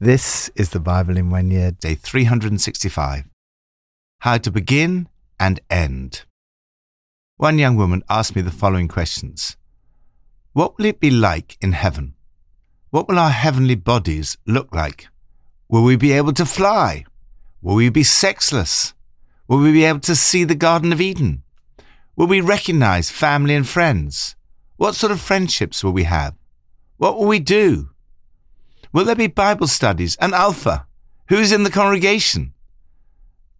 This 0.00 0.48
is 0.54 0.70
the 0.70 0.78
Bible 0.78 1.16
in 1.16 1.28
one 1.28 1.50
year, 1.50 1.72
day 1.72 1.96
365. 1.96 3.24
How 4.20 4.38
to 4.38 4.48
begin 4.52 5.08
and 5.40 5.58
end. 5.68 6.22
One 7.36 7.58
young 7.58 7.74
woman 7.74 8.04
asked 8.08 8.36
me 8.36 8.42
the 8.42 8.52
following 8.52 8.86
questions 8.86 9.56
What 10.52 10.78
will 10.78 10.84
it 10.84 11.00
be 11.00 11.10
like 11.10 11.58
in 11.60 11.72
heaven? 11.72 12.14
What 12.90 13.08
will 13.08 13.18
our 13.18 13.30
heavenly 13.30 13.74
bodies 13.74 14.38
look 14.46 14.72
like? 14.72 15.08
Will 15.68 15.82
we 15.82 15.96
be 15.96 16.12
able 16.12 16.32
to 16.34 16.46
fly? 16.46 17.04
Will 17.60 17.74
we 17.74 17.88
be 17.88 18.04
sexless? 18.04 18.94
Will 19.48 19.58
we 19.58 19.72
be 19.72 19.82
able 19.82 20.06
to 20.06 20.14
see 20.14 20.44
the 20.44 20.54
Garden 20.54 20.92
of 20.92 21.00
Eden? 21.00 21.42
Will 22.14 22.28
we 22.28 22.40
recognize 22.40 23.10
family 23.10 23.56
and 23.56 23.68
friends? 23.68 24.36
What 24.76 24.94
sort 24.94 25.10
of 25.10 25.20
friendships 25.20 25.82
will 25.82 25.90
we 25.90 26.04
have? 26.04 26.36
What 26.98 27.18
will 27.18 27.26
we 27.26 27.40
do? 27.40 27.90
Will 28.98 29.04
there 29.04 29.14
be 29.14 29.28
Bible 29.28 29.68
studies 29.68 30.16
and 30.16 30.34
Alpha? 30.34 30.88
Who's 31.28 31.52
in 31.52 31.62
the 31.62 31.70
congregation? 31.70 32.52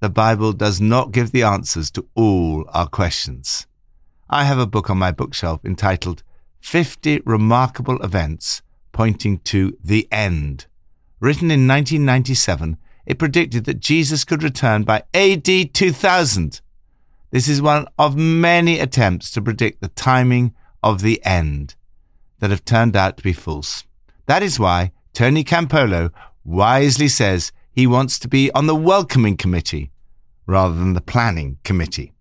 The 0.01 0.09
Bible 0.09 0.52
does 0.52 0.80
not 0.80 1.12
give 1.12 1.30
the 1.30 1.45
answers 1.45 1.92
to 1.92 2.09
all 2.16 2.65
our 2.70 2.88
questions. 2.88 3.69
I 4.29 4.43
have 4.43 4.59
a 4.59 4.66
book 4.66 4.91
on 4.91 4.98
my 4.98 5.12
bookshelf 5.12 5.65
entitled 5.65 6.24
50 6.59 7.20
Remarkable 7.24 8.02
Events 8.02 8.62
Pointing 8.91 9.38
to 9.45 9.79
the 9.80 10.09
End. 10.10 10.66
Written 11.20 11.52
in 11.52 11.68
1997, 11.68 12.77
it 13.07 13.20
predicted 13.20 13.65
that 13.66 13.79
Jesus 13.79 14.24
could 14.24 14.43
return 14.43 14.82
by 14.82 15.05
AD 15.15 15.73
2000. 15.73 16.60
This 17.30 17.46
is 17.46 17.62
one 17.62 17.87
of 17.96 18.16
many 18.16 18.80
attempts 18.80 19.30
to 19.30 19.41
predict 19.41 19.82
the 19.82 19.88
timing 19.91 20.52
of 20.82 21.02
the 21.02 21.24
end 21.24 21.77
that 22.41 22.51
have 22.51 22.65
turned 22.65 22.96
out 22.96 23.18
to 23.18 23.23
be 23.23 23.32
false. 23.32 23.84
That 24.27 24.43
is 24.43 24.59
why 24.59 24.91
Tony 25.18 25.42
Campolo 25.42 26.12
wisely 26.45 27.08
says 27.08 27.50
he 27.72 27.88
wants 27.88 28.20
to 28.20 28.28
be 28.28 28.52
on 28.52 28.68
the 28.68 28.76
welcoming 28.76 29.37
committee 29.37 29.90
rather 30.46 30.76
than 30.76 30.93
the 30.93 31.01
planning 31.01 31.59
committee. 31.65 32.12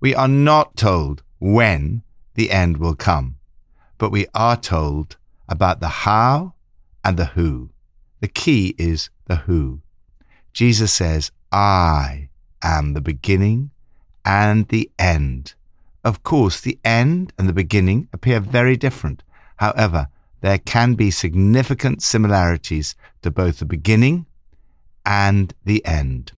We 0.00 0.12
are 0.12 0.26
not 0.26 0.76
told 0.76 1.22
when 1.38 2.02
the 2.34 2.50
end 2.50 2.78
will 2.78 2.96
come, 2.96 3.36
but 3.96 4.10
we 4.10 4.26
are 4.34 4.56
told 4.56 5.16
about 5.48 5.78
the 5.78 6.02
how 6.02 6.54
and 7.04 7.16
the 7.16 7.26
who. 7.26 7.70
The 8.18 8.26
key 8.26 8.74
is 8.76 9.08
the 9.26 9.36
who. 9.36 9.82
Jesus 10.52 10.92
says, 10.92 11.30
I 11.52 12.30
am 12.60 12.94
the 12.94 13.00
beginning 13.00 13.70
and 14.24 14.66
the 14.66 14.90
end. 14.98 15.54
Of 16.02 16.24
course, 16.24 16.60
the 16.60 16.80
end 16.84 17.32
and 17.38 17.48
the 17.48 17.52
beginning 17.52 18.08
appear 18.12 18.40
very 18.40 18.76
different. 18.76 19.22
However, 19.58 20.08
there 20.40 20.58
can 20.58 20.94
be 20.94 21.10
significant 21.10 22.02
similarities 22.02 22.94
to 23.22 23.30
both 23.30 23.58
the 23.58 23.64
beginning 23.64 24.26
and 25.04 25.54
the 25.64 25.84
end. 25.84 26.32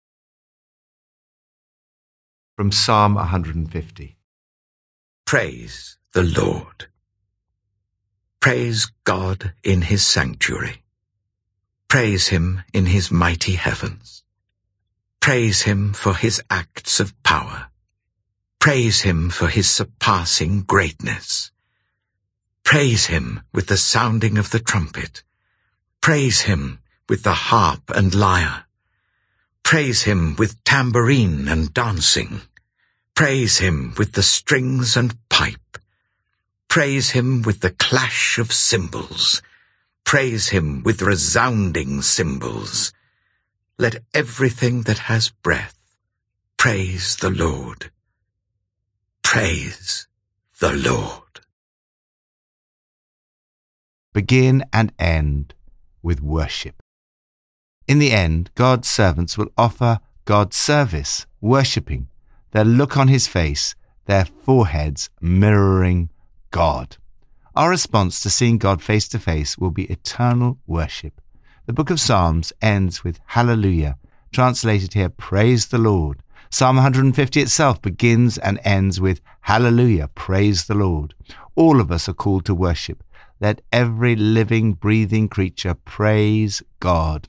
From 2.57 2.73
Psalm 2.73 3.15
150 3.15 4.17
Praise 5.27 5.99
the 6.15 6.23
Lord. 6.23 6.87
Praise 8.41 8.91
God 9.05 9.53
in 9.63 9.83
his 9.83 10.05
sanctuary. 10.05 10.83
Praise 11.89 12.29
him 12.29 12.63
in 12.73 12.87
his 12.87 13.11
mighty 13.11 13.53
heavens. 13.53 14.23
Praise 15.21 15.63
him 15.63 15.93
for 15.93 16.15
his 16.15 16.43
acts 16.51 17.01
of 17.01 17.21
power. 17.23 17.69
Praise 18.59 19.03
him 19.03 19.31
for 19.31 19.49
his 19.49 19.69
surpassing 19.69 20.63
greatness. 20.63 21.51
Praise 22.69 23.07
him 23.07 23.41
with 23.51 23.69
the 23.69 23.79
sounding 23.79 24.37
of 24.37 24.51
the 24.51 24.59
trumpet. 24.59 25.23
Praise 26.03 26.43
him 26.43 26.81
with 27.09 27.23
the 27.23 27.49
harp 27.49 27.89
and 27.89 28.15
lyre. 28.15 28.67
Praise 29.63 30.03
him 30.03 30.37
with 30.37 30.63
tambourine 30.65 31.49
and 31.49 31.73
dancing. 31.73 32.43
Praise 33.15 33.57
him 33.57 33.95
with 33.97 34.13
the 34.13 34.23
strings 34.23 34.99
and 34.99 35.17
pipe. 35.31 35.79
Praise 36.69 37.13
him 37.13 37.41
with 37.41 37.61
the 37.61 37.71
clash 37.71 38.39
of 38.39 38.53
cymbals. 38.53 39.41
Praise 40.05 40.51
him 40.51 40.83
with 40.83 41.01
resounding 41.01 42.03
cymbals. 42.03 42.93
Let 43.79 44.03
everything 44.13 44.83
that 44.83 45.09
has 45.09 45.31
breath 45.31 45.97
praise 46.59 47.17
the 47.17 47.31
Lord. 47.31 47.91
Praise 49.23 50.07
the 50.61 50.75
Lord 50.75 51.28
begin 54.19 54.65
and 54.73 54.93
end 54.99 55.55
with 56.03 56.21
worship. 56.21 56.83
In 57.87 58.01
the 58.01 58.11
end, 58.11 58.51
God's 58.57 58.89
servants 58.89 59.39
will 59.39 59.53
offer 59.57 60.01
God's 60.25 60.57
service, 60.57 61.25
worshipping, 61.41 62.09
their 62.51 62.65
look 62.65 62.97
on 62.97 63.07
his 63.07 63.29
face, 63.29 63.77
their 64.07 64.25
foreheads 64.25 65.09
mirroring 65.21 66.11
God. 66.51 66.97
Our 67.55 67.71
response 67.71 68.21
to 68.23 68.31
seeing 68.31 68.59
God 68.59 68.83
face 68.83 69.07
to 69.11 69.21
face 69.21 69.57
will 69.57 69.71
be 69.71 69.85
eternal 69.85 70.59
worship. 70.67 71.21
The 71.67 71.73
book 71.73 71.89
of 71.89 72.01
Psalms 72.01 72.53
ends 72.61 73.05
with 73.05 73.21
Hallelujah, 73.27 73.99
translated 74.33 74.95
here, 74.95 75.11
Praise 75.11 75.69
the 75.69 75.79
Lord. 75.79 76.25
Psalm 76.51 76.75
150 76.75 77.41
itself 77.41 77.81
begins 77.81 78.37
and 78.37 78.59
ends 78.65 79.01
with 79.01 79.21
Hallelujah, 79.43 80.09
praise 80.17 80.67
the 80.67 80.75
Lord. 80.75 81.15
All 81.55 81.81
of 81.81 81.93
us 81.93 82.09
are 82.09 82.15
called 82.15 82.47
to 82.47 82.55
worship. 82.55 83.05
Let 83.41 83.63
every 83.73 84.17
living, 84.17 84.75
breathing 84.75 85.29
creature 85.29 85.75
praise 85.75 86.63
God. 86.81 87.29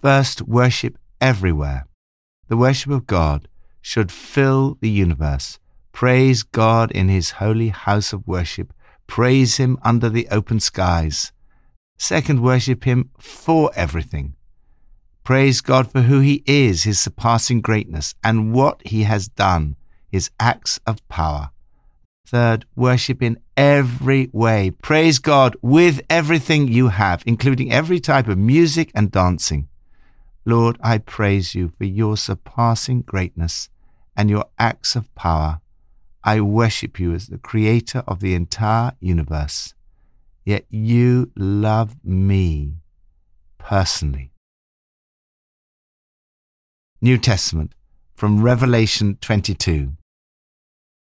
First, 0.00 0.42
worship 0.42 0.98
everywhere. 1.20 1.86
The 2.48 2.56
worship 2.56 2.90
of 2.92 3.06
God 3.06 3.48
should 3.80 4.12
fill 4.12 4.76
the 4.80 4.90
universe. 4.90 5.58
Praise 5.92 6.42
God 6.42 6.90
in 6.90 7.08
his 7.08 7.32
holy 7.32 7.68
house 7.68 8.12
of 8.12 8.26
worship. 8.26 8.72
Praise 9.06 9.56
him 9.56 9.78
under 9.82 10.08
the 10.08 10.28
open 10.30 10.60
skies. 10.60 11.32
Second, 11.98 12.42
worship 12.42 12.84
him 12.84 13.10
for 13.18 13.70
everything. 13.74 14.34
Praise 15.24 15.60
God 15.60 15.90
for 15.90 16.02
who 16.02 16.20
he 16.20 16.42
is, 16.46 16.84
his 16.84 17.00
surpassing 17.00 17.60
greatness, 17.60 18.14
and 18.24 18.52
what 18.52 18.80
he 18.86 19.02
has 19.02 19.28
done, 19.28 19.76
his 20.08 20.30
acts 20.40 20.80
of 20.86 21.06
power. 21.08 21.50
Third, 22.26 22.64
worship 22.76 23.22
in 23.22 23.38
every 23.56 24.30
way. 24.32 24.70
Praise 24.70 25.18
God 25.18 25.56
with 25.62 26.00
everything 26.08 26.68
you 26.68 26.88
have, 26.88 27.22
including 27.26 27.72
every 27.72 27.98
type 27.98 28.28
of 28.28 28.38
music 28.38 28.90
and 28.94 29.10
dancing. 29.10 29.68
Lord, 30.44 30.78
I 30.80 30.98
praise 30.98 31.54
you 31.54 31.68
for 31.76 31.84
your 31.84 32.16
surpassing 32.16 33.02
greatness 33.02 33.68
and 34.16 34.30
your 34.30 34.46
acts 34.58 34.96
of 34.96 35.12
power. 35.14 35.60
I 36.22 36.40
worship 36.40 37.00
you 37.00 37.14
as 37.14 37.26
the 37.26 37.38
creator 37.38 38.02
of 38.06 38.20
the 38.20 38.34
entire 38.34 38.92
universe. 39.00 39.74
Yet 40.44 40.66
you 40.70 41.32
love 41.36 41.96
me 42.04 42.74
personally. 43.58 44.32
New 47.00 47.18
Testament 47.18 47.74
from 48.14 48.42
Revelation 48.42 49.16
22. 49.20 49.92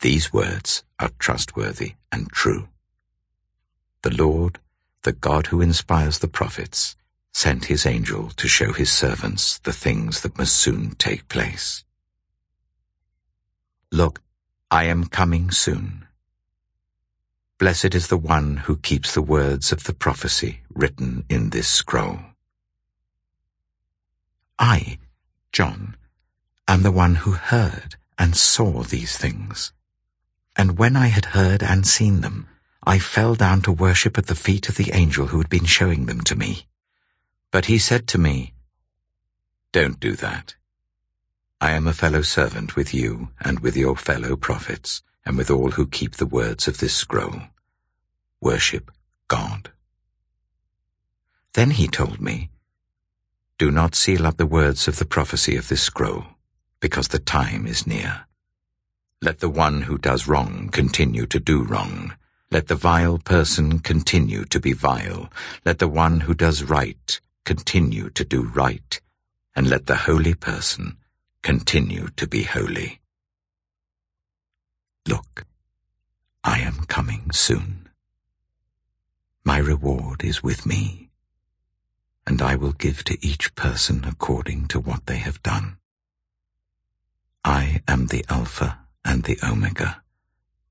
these 0.00 0.32
words 0.32 0.84
are 0.98 1.10
trustworthy 1.18 1.94
and 2.12 2.30
true. 2.30 2.68
The 4.02 4.14
Lord, 4.14 4.60
the 5.02 5.12
God 5.12 5.48
who 5.48 5.60
inspires 5.60 6.18
the 6.18 6.28
prophets, 6.28 6.96
sent 7.32 7.66
his 7.66 7.84
angel 7.84 8.30
to 8.30 8.48
show 8.48 8.72
his 8.72 8.90
servants 8.90 9.58
the 9.58 9.72
things 9.72 10.20
that 10.22 10.38
must 10.38 10.56
soon 10.56 10.92
take 10.96 11.28
place. 11.28 11.84
Look, 13.90 14.20
I 14.70 14.84
am 14.84 15.06
coming 15.06 15.50
soon. 15.50 16.06
Blessed 17.58 17.94
is 17.94 18.06
the 18.06 18.16
one 18.16 18.58
who 18.58 18.76
keeps 18.76 19.14
the 19.14 19.22
words 19.22 19.72
of 19.72 19.84
the 19.84 19.94
prophecy 19.94 20.60
written 20.72 21.24
in 21.28 21.50
this 21.50 21.68
scroll. 21.68 22.20
I, 24.58 24.98
John, 25.52 25.96
am 26.68 26.82
the 26.82 26.92
one 26.92 27.16
who 27.16 27.32
heard 27.32 27.96
and 28.18 28.36
saw 28.36 28.82
these 28.82 29.16
things. 29.16 29.72
And 30.58 30.76
when 30.76 30.96
I 30.96 31.06
had 31.06 31.26
heard 31.26 31.62
and 31.62 31.86
seen 31.86 32.20
them, 32.20 32.48
I 32.82 32.98
fell 32.98 33.36
down 33.36 33.62
to 33.62 33.72
worship 33.72 34.18
at 34.18 34.26
the 34.26 34.34
feet 34.34 34.68
of 34.68 34.76
the 34.76 34.90
angel 34.92 35.28
who 35.28 35.38
had 35.38 35.48
been 35.48 35.64
showing 35.64 36.06
them 36.06 36.20
to 36.22 36.34
me. 36.34 36.66
But 37.52 37.66
he 37.66 37.78
said 37.78 38.08
to 38.08 38.18
me, 38.18 38.54
Don't 39.70 40.00
do 40.00 40.16
that. 40.16 40.56
I 41.60 41.70
am 41.72 41.86
a 41.86 41.92
fellow 41.92 42.22
servant 42.22 42.74
with 42.74 42.92
you 42.92 43.28
and 43.40 43.60
with 43.60 43.76
your 43.76 43.96
fellow 43.96 44.34
prophets 44.36 45.02
and 45.24 45.36
with 45.36 45.50
all 45.50 45.72
who 45.72 45.86
keep 45.86 46.16
the 46.16 46.26
words 46.26 46.66
of 46.66 46.78
this 46.78 46.94
scroll. 46.94 47.42
Worship 48.40 48.90
God. 49.28 49.70
Then 51.54 51.70
he 51.70 51.86
told 51.86 52.20
me, 52.20 52.50
Do 53.58 53.70
not 53.70 53.94
seal 53.94 54.26
up 54.26 54.38
the 54.38 54.46
words 54.46 54.88
of 54.88 54.98
the 54.98 55.04
prophecy 55.04 55.56
of 55.56 55.68
this 55.68 55.82
scroll, 55.82 56.24
because 56.80 57.08
the 57.08 57.18
time 57.18 57.66
is 57.66 57.86
near. 57.86 58.27
Let 59.20 59.40
the 59.40 59.48
one 59.48 59.82
who 59.82 59.98
does 59.98 60.28
wrong 60.28 60.68
continue 60.68 61.26
to 61.26 61.40
do 61.40 61.64
wrong. 61.64 62.14
Let 62.52 62.68
the 62.68 62.76
vile 62.76 63.18
person 63.18 63.80
continue 63.80 64.44
to 64.44 64.60
be 64.60 64.72
vile. 64.72 65.28
Let 65.64 65.80
the 65.80 65.88
one 65.88 66.20
who 66.20 66.34
does 66.34 66.62
right 66.62 67.20
continue 67.44 68.10
to 68.10 68.24
do 68.24 68.42
right. 68.42 69.00
And 69.56 69.68
let 69.68 69.86
the 69.86 69.96
holy 69.96 70.34
person 70.34 70.98
continue 71.42 72.10
to 72.16 72.28
be 72.28 72.44
holy. 72.44 73.00
Look, 75.04 75.46
I 76.44 76.60
am 76.60 76.84
coming 76.86 77.32
soon. 77.32 77.88
My 79.44 79.58
reward 79.58 80.22
is 80.22 80.44
with 80.44 80.64
me, 80.64 81.10
and 82.24 82.40
I 82.40 82.54
will 82.54 82.72
give 82.72 83.02
to 83.04 83.18
each 83.20 83.54
person 83.56 84.04
according 84.04 84.68
to 84.68 84.78
what 84.78 85.06
they 85.06 85.16
have 85.16 85.42
done. 85.42 85.78
I 87.44 87.82
am 87.88 88.06
the 88.06 88.24
Alpha 88.28 88.78
and 89.08 89.24
the 89.24 89.38
Omega, 89.42 90.02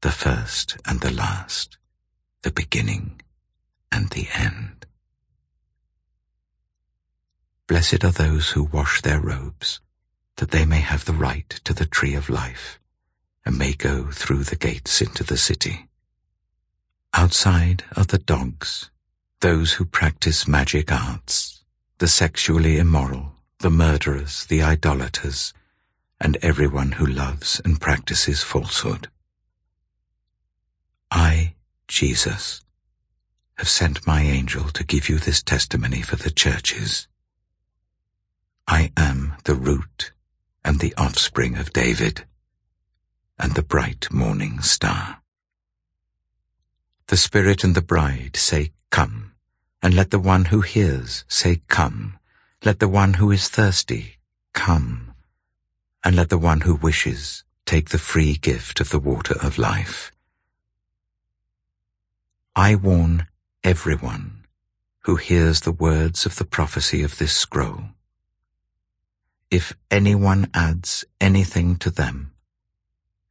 the 0.02 0.12
first 0.12 0.78
and 0.86 1.02
the 1.02 1.12
last, 1.12 1.80
the 2.44 2.52
beginning 2.52 3.20
and 3.92 4.12
the 4.12 4.28
end. 4.32 4.86
Blessed 7.66 8.04
are 8.04 8.12
those 8.12 8.52
who 8.52 8.64
wash 8.64 9.02
their 9.02 9.20
robes, 9.20 9.80
that 10.36 10.52
they 10.52 10.66
may 10.66 10.82
have 10.82 11.06
the 11.06 11.14
right 11.14 11.50
to 11.64 11.74
the 11.74 11.88
tree 11.88 12.14
of 12.14 12.30
life, 12.30 12.80
and 13.44 13.58
may 13.58 13.74
go 13.74 14.12
through 14.12 14.44
the 14.44 14.56
gates 14.56 15.02
into 15.02 15.24
the 15.24 15.38
city. 15.38 15.88
Outside 17.16 17.86
are 17.96 18.06
the 18.06 18.20
dogs, 18.20 18.92
those 19.42 19.74
who 19.74 19.86
practice 19.86 20.48
magic 20.48 20.92
arts, 20.92 21.64
the 21.98 22.08
sexually 22.08 22.78
immoral, 22.78 23.32
the 23.62 23.72
murderers, 23.72 24.46
the 24.46 24.62
idolaters, 24.62 25.56
and 26.20 26.38
everyone 26.42 26.94
who 26.94 27.06
loves 27.06 27.62
and 27.64 27.80
practices 27.80 28.44
falsehood. 28.44 29.08
I, 31.12 31.54
Jesus, 31.88 32.64
have 33.58 33.70
sent 33.70 34.08
my 34.08 34.22
angel 34.22 34.66
to 34.70 34.84
give 34.84 35.10
you 35.10 35.18
this 35.20 35.42
testimony 35.42 36.02
for 36.02 36.16
the 36.16 36.32
churches. 36.32 37.08
I 38.68 38.92
am 38.98 39.36
the 39.46 39.56
root 39.56 40.12
and 40.66 40.80
the 40.80 40.94
offspring 40.98 41.56
of 41.56 41.72
David, 41.72 42.26
and 43.40 43.54
the 43.54 43.64
bright 43.64 44.12
morning 44.12 44.60
star. 44.62 45.22
The 47.08 47.16
Spirit 47.18 47.64
and 47.64 47.74
the 47.74 47.82
bride 47.82 48.36
say, 48.36 48.74
Come, 48.92 49.32
and 49.82 49.94
let 49.94 50.12
the 50.12 50.20
one 50.20 50.46
who 50.46 50.62
hears 50.62 51.24
say, 51.30 51.62
Come. 51.70 52.20
Let 52.66 52.80
the 52.80 52.90
one 52.90 53.14
who 53.14 53.32
is 53.32 53.48
thirsty 53.48 54.18
come 54.54 55.07
and 56.04 56.16
let 56.16 56.30
the 56.30 56.38
one 56.38 56.62
who 56.62 56.76
wishes 56.76 57.44
take 57.66 57.90
the 57.90 57.98
free 57.98 58.36
gift 58.36 58.80
of 58.80 58.90
the 58.90 59.00
water 59.00 59.36
of 59.42 59.58
life. 59.58 60.12
I 62.56 62.76
warn 62.76 63.28
everyone 63.64 64.46
who 65.02 65.16
hears 65.16 65.62
the 65.62 65.72
words 65.72 66.26
of 66.26 66.38
the 66.38 66.46
prophecy 66.46 67.04
of 67.04 67.18
this 67.18 67.34
scroll. 67.34 67.90
If 69.50 69.74
anyone 69.90 70.50
adds 70.54 71.06
anything 71.22 71.78
to 71.78 71.90
them, 71.90 72.34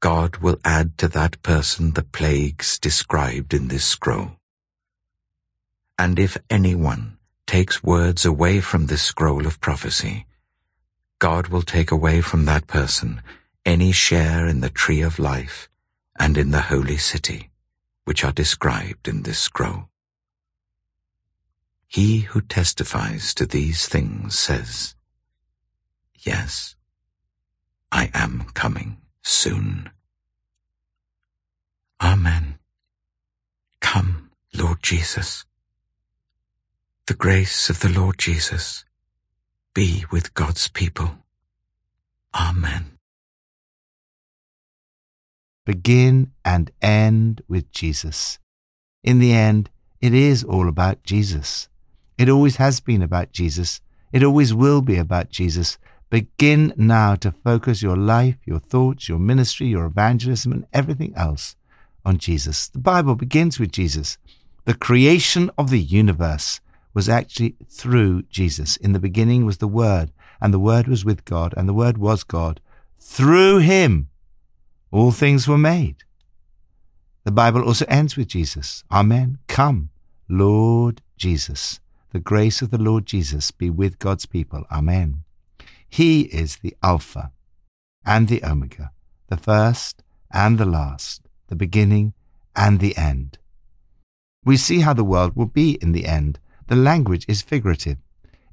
God 0.01 0.37
will 0.39 0.59
add 0.65 0.97
to 0.99 1.09
that 1.09 1.43
person 1.43 1.93
the 1.93 2.03
plagues 2.03 2.79
described 2.79 3.53
in 3.53 3.69
this 3.69 3.85
scroll. 3.85 4.33
And 5.99 6.19
if 6.19 6.37
anyone 6.49 7.19
takes 7.47 7.83
words 7.83 8.25
away 8.25 8.61
from 8.61 8.87
this 8.87 9.03
scroll 9.03 9.47
of 9.47 9.61
prophecy, 9.61 10.27
God 11.19 11.49
will 11.49 11.63
take 11.63 11.91
away 11.91 12.21
from 12.21 12.45
that 12.45 12.67
person 12.67 13.23
any 13.65 13.91
share 13.93 14.47
in 14.47 14.61
the 14.61 14.71
tree 14.71 15.01
of 15.01 15.19
life 15.19 15.69
and 16.19 16.37
in 16.37 16.51
the 16.51 16.63
holy 16.63 16.97
city, 16.97 17.51
which 18.05 18.25
are 18.25 18.33
described 18.33 19.09
in 19.09 19.23
this 19.23 19.39
scroll. 19.39 19.89
He 21.89 22.21
who 22.21 22.41
testifies 22.41 23.35
to 23.35 23.47
these 23.47 23.87
things 23.87 24.39
says, 24.39 24.95
Yes, 26.21 26.77
I 27.91 28.11
am 28.13 28.47
coming 28.55 28.99
soon. 29.23 29.91
Amen. 32.03 32.59
Come, 33.81 34.31
Lord 34.55 34.83
Jesus. 34.83 35.45
The 37.07 37.15
grace 37.15 37.71
of 37.71 37.81
the 37.81 37.89
Lord 37.89 38.19
Jesus 38.19 38.85
be 39.77 40.07
with 40.11 40.33
God's 40.33 40.69
people. 40.69 41.19
Amen. 42.35 42.97
Begin 45.67 46.33
and 46.47 46.71
end 46.81 47.43
with 47.47 47.71
Jesus. 47.73 48.39
In 49.05 49.19
the 49.19 49.35
end, 49.35 49.69
it 50.01 50.15
is 50.15 50.43
all 50.43 50.67
about 50.67 51.03
Jesus. 51.03 51.69
It 52.17 52.31
always 52.31 52.57
has 52.57 52.81
been 52.81 53.03
about 53.03 53.33
Jesus. 53.33 53.83
It 54.15 54.23
always 54.23 54.55
will 54.55 54.81
be 54.81 54.97
about 54.97 55.29
Jesus. 55.29 55.77
Begin 56.09 56.73
now 56.79 57.15
to 57.17 57.31
focus 57.31 57.83
your 57.83 57.99
life, 57.99 58.37
your 58.47 58.61
thoughts, 58.61 59.11
your 59.11 59.19
ministry, 59.19 59.67
your 59.67 59.85
evangelism, 59.85 60.53
and 60.53 60.67
everything 60.73 61.13
else 61.15 61.55
on 62.03 62.17
Jesus. 62.17 62.69
The 62.69 62.79
Bible 62.79 63.15
begins 63.15 63.61
with 63.61 63.73
Jesus. 63.73 64.17
The 64.65 64.73
creation 64.73 65.51
of 65.59 65.69
the 65.69 65.83
universe 65.83 66.63
was 66.97 67.11
actually 67.11 67.55
through 67.69 68.23
Jesus. 68.23 68.79
In 68.79 68.95
the 68.95 68.99
beginning 68.99 69.45
was 69.45 69.59
the 69.59 69.69
Word, 69.69 70.13
and 70.41 70.53
the 70.53 70.59
Word 70.59 70.89
was 70.89 71.05
with 71.05 71.27
God, 71.27 71.53
and 71.55 71.69
the 71.69 71.75
Word 71.75 71.99
was 71.99 72.25
God. 72.25 72.59
Through 72.99 73.59
him, 73.59 74.09
all 74.91 75.13
things 75.13 75.47
were 75.47 75.59
made. 75.59 76.05
The 77.25 77.33
Bible 77.33 77.63
also 77.63 77.85
ends 77.87 78.17
with 78.17 78.29
Jesus. 78.29 78.83
Amen. 78.91 79.37
Come, 79.47 79.91
Lord 80.27 81.03
Jesus. 81.19 81.81
The 82.13 82.19
grace 82.19 82.63
of 82.63 82.71
the 82.71 82.79
Lord 82.79 83.05
Jesus 83.05 83.51
be 83.51 83.69
with 83.69 83.99
God's 83.99 84.25
people. 84.25 84.65
Amen. 84.73 85.23
He 85.91 86.23
is 86.23 86.57
the 86.57 86.75
Alpha 86.83 87.31
and 88.07 88.27
the 88.27 88.43
Omega, 88.43 88.91
the 89.29 89.37
first 89.37 90.03
and 90.31 90.57
the 90.57 90.65
last, 90.65 91.29
the 91.49 91.57
beginning 91.57 92.15
and 92.55 92.81
the 92.81 92.97
end. 92.97 93.37
We 94.47 94.57
see 94.57 94.81
how 94.81 94.95
the 94.95 95.05
world 95.05 95.37
will 95.37 95.53
be 95.63 95.73
in 95.83 95.93
the 95.93 96.07
end 96.07 96.39
the 96.69 96.77
language 96.77 97.25
is 97.29 97.43
figurative. 97.43 97.99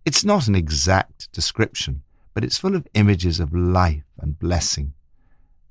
It's 0.06 0.24
not 0.24 0.48
an 0.48 0.56
exact 0.56 1.32
description, 1.32 2.04
but 2.34 2.44
it's 2.44 2.58
full 2.58 2.76
of 2.76 2.88
images 2.94 3.40
of 3.40 3.54
life 3.54 4.04
and 4.20 4.38
blessing. 4.38 4.94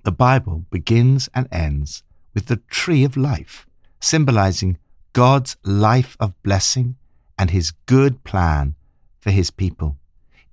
The 0.05 0.13
Bible 0.13 0.65
begins 0.71 1.29
and 1.35 1.47
ends 1.53 2.03
with 2.35 2.47
the 2.47 2.57
tree 2.69 3.05
of 3.05 3.17
life, 3.17 3.67
symbolizing 4.01 4.79
God's 5.13 5.57
life 5.63 6.17
of 6.19 6.41
blessing 6.43 6.97
and 7.39 7.51
his 7.51 7.73
good 7.87 8.25
plan 8.25 8.75
for 9.21 9.31
his 9.31 9.51
people. 9.51 9.99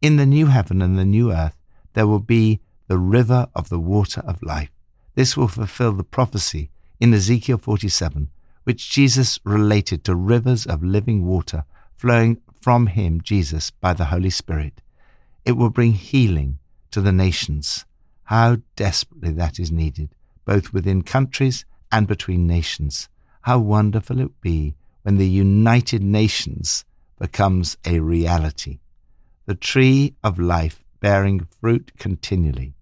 In 0.02 0.18
the 0.18 0.26
new 0.26 0.48
heaven 0.48 0.82
and 0.82 0.98
the 0.98 1.06
new 1.06 1.32
earth, 1.32 1.56
there 1.94 2.08
will 2.08 2.20
be 2.20 2.60
the 2.88 2.98
river 2.98 3.48
of 3.56 3.70
the 3.70 3.80
water 3.80 4.22
of 4.22 4.44
life. 4.44 4.72
This 5.16 5.36
will 5.36 5.48
fulfill 5.48 5.94
the 5.94 6.04
prophecy 6.04 6.70
in 7.00 7.14
Ezekiel 7.14 7.58
47, 7.58 8.30
which 8.64 8.92
Jesus 8.92 9.40
related 9.44 10.04
to 10.04 10.16
rivers 10.16 10.66
of 10.66 10.84
living 10.84 11.26
water 11.26 11.64
flowing 12.00 12.42
from 12.62 12.88
him, 12.88 13.20
Jesus, 13.22 13.72
by 13.72 13.92
the 13.94 14.06
Holy 14.06 14.30
Spirit. 14.30 14.82
It 15.44 15.54
will 15.54 15.70
bring 15.70 15.94
healing 15.94 16.60
to 16.92 17.02
the 17.02 17.12
nations. 17.12 17.86
How 18.24 18.58
desperately 18.78 19.32
that 19.34 19.60
is 19.60 19.70
needed, 19.72 20.16
both 20.46 20.72
within 20.72 21.02
countries 21.02 21.66
and 21.92 22.08
between 22.08 22.48
nations. 22.48 23.10
How 23.42 23.60
wonderful 23.60 24.20
it 24.20 24.24
would 24.24 24.42
be 24.42 24.76
when 25.04 25.18
the 25.18 25.28
United 25.28 26.02
Nations 26.02 26.86
becomes 27.20 27.78
a 27.86 28.00
reality. 28.00 28.80
The 29.46 29.56
tree 29.56 30.16
of 30.24 30.40
life 30.40 30.84
bearing 31.02 31.48
fruit 31.60 31.92
continually. 31.98 32.76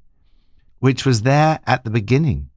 which 0.79 1.05
was 1.05 1.23
there 1.23 1.59
at 1.65 1.83
the 1.83 1.89
beginning, 1.89 2.49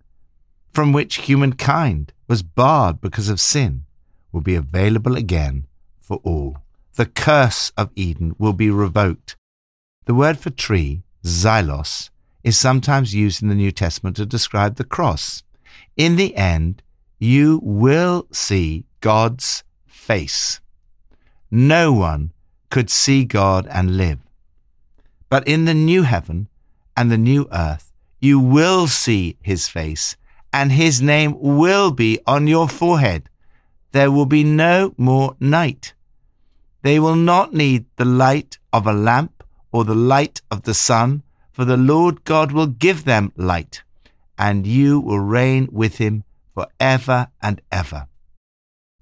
from 0.72 0.92
which 0.92 1.16
humankind 1.16 2.12
was 2.28 2.42
barred 2.42 3.00
because 3.00 3.28
of 3.28 3.40
sin, 3.40 3.84
will 4.32 4.40
be 4.40 4.54
available 4.54 5.16
again 5.16 5.66
for 6.10 6.20
all. 6.24 6.58
The 6.96 7.06
curse 7.06 7.70
of 7.76 7.92
Eden 7.94 8.34
will 8.36 8.52
be 8.52 8.68
revoked. 8.68 9.36
The 10.06 10.14
word 10.14 10.40
for 10.40 10.50
tree, 10.50 11.04
xylos, 11.22 12.10
is 12.42 12.58
sometimes 12.58 13.14
used 13.14 13.42
in 13.42 13.48
the 13.48 13.54
New 13.54 13.70
Testament 13.70 14.16
to 14.16 14.26
describe 14.26 14.74
the 14.74 14.82
cross. 14.96 15.44
In 15.96 16.16
the 16.16 16.34
end, 16.34 16.82
you 17.20 17.60
will 17.62 18.26
see 18.32 18.86
God's 19.00 19.62
face. 19.86 20.60
No 21.48 21.92
one 21.92 22.32
could 22.70 22.90
see 22.90 23.24
God 23.24 23.68
and 23.70 23.96
live. 23.96 24.18
But 25.28 25.46
in 25.46 25.64
the 25.64 25.74
new 25.74 26.02
heaven 26.02 26.48
and 26.96 27.08
the 27.08 27.18
new 27.18 27.46
earth, 27.52 27.92
you 28.18 28.40
will 28.40 28.88
see 28.88 29.36
his 29.42 29.68
face, 29.68 30.16
and 30.52 30.72
his 30.72 31.00
name 31.00 31.36
will 31.38 31.92
be 31.92 32.18
on 32.26 32.48
your 32.48 32.68
forehead. 32.68 33.28
There 33.92 34.10
will 34.10 34.26
be 34.26 34.42
no 34.42 34.92
more 34.98 35.36
night. 35.38 35.94
They 36.82 36.98
will 36.98 37.16
not 37.16 37.52
need 37.52 37.86
the 37.96 38.04
light 38.04 38.58
of 38.72 38.86
a 38.86 38.92
lamp 38.92 39.44
or 39.72 39.84
the 39.84 39.94
light 39.94 40.40
of 40.50 40.62
the 40.62 40.74
sun, 40.74 41.22
for 41.52 41.64
the 41.64 41.76
Lord 41.76 42.24
God 42.24 42.52
will 42.52 42.66
give 42.66 43.04
them 43.04 43.32
light, 43.36 43.82
and 44.38 44.66
you 44.66 44.98
will 44.98 45.20
reign 45.20 45.68
with 45.70 45.98
him 45.98 46.24
for 46.54 46.66
ever 46.78 47.28
and 47.42 47.60
ever. 47.70 48.08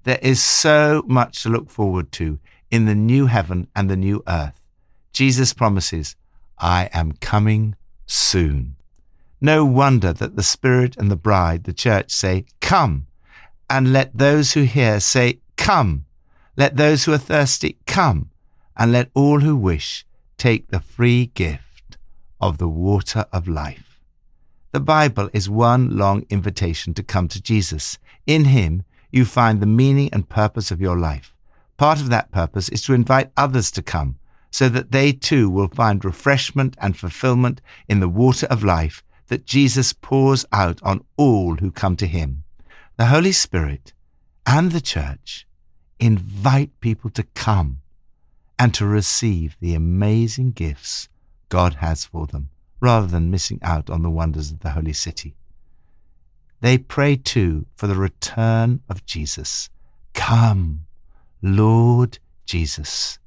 There 0.03 0.19
is 0.21 0.43
so 0.43 1.03
much 1.07 1.43
to 1.43 1.49
look 1.49 1.69
forward 1.69 2.11
to 2.13 2.39
in 2.71 2.85
the 2.85 2.95
new 2.95 3.27
heaven 3.27 3.67
and 3.75 3.89
the 3.89 3.97
new 3.97 4.23
earth. 4.27 4.67
Jesus 5.13 5.53
promises, 5.53 6.15
I 6.57 6.89
am 6.93 7.13
coming 7.13 7.75
soon. 8.05 8.75
No 9.41 9.63
wonder 9.63 10.11
that 10.13 10.35
the 10.35 10.43
Spirit 10.43 10.97
and 10.97 11.09
the 11.09 11.15
bride, 11.15 11.63
the 11.63 11.73
church, 11.73 12.11
say, 12.11 12.45
Come, 12.59 13.07
and 13.69 13.93
let 13.93 14.17
those 14.17 14.53
who 14.53 14.63
hear 14.63 14.99
say, 14.99 15.39
Come. 15.55 16.05
Let 16.59 16.75
those 16.75 17.05
who 17.05 17.13
are 17.13 17.17
thirsty 17.17 17.77
come, 17.87 18.31
and 18.75 18.91
let 18.91 19.11
all 19.13 19.39
who 19.39 19.55
wish 19.55 20.05
take 20.37 20.67
the 20.67 20.81
free 20.81 21.27
gift 21.27 21.97
of 22.41 22.57
the 22.57 22.67
water 22.67 23.25
of 23.31 23.47
life. 23.47 24.01
The 24.73 24.81
Bible 24.81 25.29
is 25.31 25.49
one 25.49 25.95
long 25.95 26.25
invitation 26.29 26.93
to 26.95 27.01
come 27.01 27.29
to 27.29 27.41
Jesus. 27.41 27.97
In 28.27 28.43
Him, 28.43 28.83
you 29.09 29.23
find 29.23 29.61
the 29.61 29.65
meaning 29.65 30.09
and 30.11 30.27
purpose 30.27 30.69
of 30.69 30.81
your 30.81 30.97
life. 30.97 31.33
Part 31.77 32.01
of 32.01 32.09
that 32.09 32.29
purpose 32.29 32.67
is 32.67 32.81
to 32.83 32.93
invite 32.93 33.31
others 33.37 33.71
to 33.71 33.81
come, 33.81 34.17
so 34.51 34.67
that 34.67 34.91
they 34.91 35.13
too 35.13 35.49
will 35.49 35.69
find 35.69 36.03
refreshment 36.03 36.75
and 36.81 36.97
fulfillment 36.97 37.61
in 37.87 38.01
the 38.01 38.09
water 38.09 38.47
of 38.47 38.65
life 38.65 39.01
that 39.27 39.45
Jesus 39.45 39.93
pours 39.93 40.45
out 40.51 40.83
on 40.83 41.05
all 41.15 41.55
who 41.55 41.71
come 41.71 41.95
to 41.95 42.05
Him. 42.05 42.43
The 42.97 43.05
Holy 43.05 43.31
Spirit 43.31 43.93
and 44.45 44.73
the 44.73 44.81
Church 44.81 45.45
invite 45.99 46.79
people 46.79 47.09
to 47.11 47.23
come 47.35 47.81
and 48.57 48.73
to 48.73 48.85
receive 48.85 49.55
the 49.59 49.73
amazing 49.73 50.51
gifts 50.51 51.09
God 51.49 51.75
has 51.75 52.05
for 52.05 52.27
them, 52.27 52.49
rather 52.79 53.07
than 53.07 53.31
missing 53.31 53.59
out 53.61 53.89
on 53.89 54.03
the 54.03 54.09
wonders 54.09 54.51
of 54.51 54.59
the 54.59 54.71
Holy 54.71 54.93
City. 54.93 55.35
They 56.61 56.77
pray 56.77 57.15
too 57.15 57.65
for 57.75 57.87
the 57.87 57.95
return 57.95 58.81
of 58.89 59.05
Jesus. 59.05 59.69
Come, 60.13 60.85
Lord 61.41 62.19
Jesus. 62.45 63.17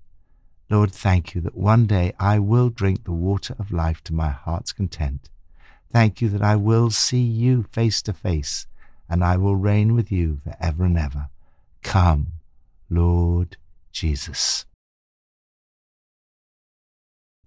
Lord, 0.69 0.93
thank 0.93 1.35
you 1.35 1.41
that 1.43 1.57
one 1.57 1.87
day 1.87 2.13
I 2.19 2.39
will 2.39 2.69
drink 2.69 3.05
the 3.05 3.13
water 3.13 3.55
of 3.59 3.73
life 3.73 4.03
to 4.05 4.15
my 4.15 4.31
heart's 4.31 4.73
content. 4.73 5.29
Thank 5.91 6.21
you 6.21 6.29
that 6.31 6.43
I 6.43 6.57
will 6.57 6.91
see 6.91 7.23
you 7.23 7.65
face 7.73 8.01
to 8.03 8.13
face 8.13 8.67
and 9.09 9.23
I 9.23 9.37
will 9.37 9.57
reign 9.57 9.95
with 9.95 10.11
you 10.11 10.39
for 10.43 10.55
ever 10.61 10.85
and 10.85 10.99
ever. 10.99 11.29
Come, 11.83 12.33
Lord 12.95 13.57
Jesus. 13.91 14.67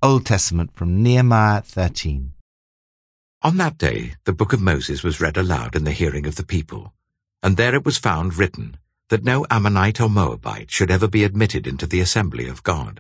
Old 0.02 0.26
Testament 0.26 0.72
from 0.74 1.04
Nehemiah 1.04 1.62
13. 1.62 2.34
On 3.44 3.58
that 3.58 3.78
day 3.78 4.16
the 4.24 4.34
book 4.34 4.54
of 4.54 4.62
Moses 4.62 5.04
was 5.04 5.22
read 5.22 5.38
aloud 5.38 5.76
in 5.76 5.84
the 5.84 5.92
hearing 5.92 6.26
of 6.26 6.36
the 6.36 6.44
people, 6.44 6.96
and 7.44 7.58
there 7.58 7.76
it 7.76 7.86
was 7.86 8.00
found 8.00 8.40
written 8.40 8.78
that 9.10 9.24
no 9.24 9.46
Ammonite 9.52 10.02
or 10.02 10.10
Moabite 10.10 10.72
should 10.72 10.90
ever 10.90 11.08
be 11.08 11.24
admitted 11.24 11.68
into 11.68 11.86
the 11.86 12.00
assembly 12.00 12.48
of 12.48 12.64
God, 12.64 13.00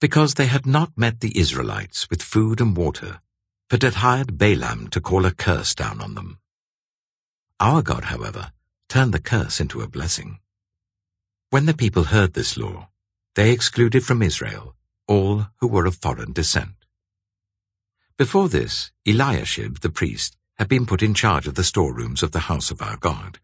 because 0.00 0.34
they 0.34 0.46
had 0.46 0.64
not 0.64 0.92
met 0.96 1.18
the 1.18 1.36
Israelites 1.36 2.08
with 2.08 2.22
food 2.22 2.60
and 2.60 2.76
water, 2.76 3.20
but 3.68 3.82
had 3.82 3.94
hired 3.94 4.38
Balaam 4.38 4.86
to 4.90 5.00
call 5.00 5.26
a 5.26 5.32
curse 5.32 5.74
down 5.74 6.00
on 6.00 6.14
them. 6.14 6.38
Our 7.58 7.82
God, 7.82 8.04
however, 8.04 8.52
turned 8.88 9.12
the 9.12 9.18
curse 9.18 9.58
into 9.58 9.80
a 9.80 9.88
blessing. 9.88 10.38
When 11.52 11.66
the 11.66 11.74
people 11.74 12.04
heard 12.04 12.32
this 12.32 12.56
law, 12.56 12.88
they 13.34 13.52
excluded 13.52 14.06
from 14.06 14.22
Israel 14.22 14.74
all 15.06 15.48
who 15.58 15.68
were 15.68 15.84
of 15.84 15.96
foreign 15.96 16.32
descent. 16.32 16.86
Before 18.16 18.48
this, 18.48 18.90
Eliashib 19.06 19.80
the 19.80 19.90
priest 19.90 20.38
had 20.56 20.66
been 20.66 20.86
put 20.86 21.02
in 21.02 21.12
charge 21.12 21.46
of 21.46 21.54
the 21.54 21.62
storerooms 21.62 22.22
of 22.22 22.32
the 22.32 22.46
house 22.48 22.70
of 22.70 22.80
our 22.80 22.96
God. 22.96 23.38